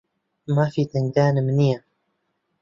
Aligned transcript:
مافی 0.55 0.83
دەنگدانم 0.91 1.47
نییە. 1.57 1.79